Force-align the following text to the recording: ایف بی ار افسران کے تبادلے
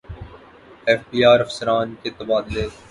ایف 0.87 1.01
بی 1.09 1.19
ار 1.25 1.39
افسران 1.41 1.87
کے 2.01 2.09
تبادلے 2.17 2.65